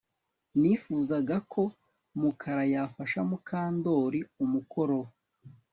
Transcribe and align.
Nifuzaga 0.59 1.35
ko 1.51 1.61
Mukara 2.19 2.63
yafasha 2.73 3.19
Mukandoli 3.29 4.19
umukoro 4.43 4.95
we 5.05 5.11